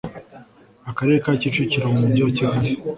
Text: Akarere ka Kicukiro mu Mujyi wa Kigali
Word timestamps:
Akarere 0.89 1.17
ka 1.23 1.31
Kicukiro 1.41 1.85
mu 1.93 1.99
Mujyi 2.03 2.21
wa 2.23 2.31
Kigali 2.37 2.69